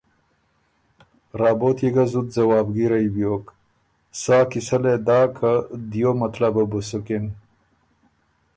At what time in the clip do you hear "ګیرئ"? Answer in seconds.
2.75-3.07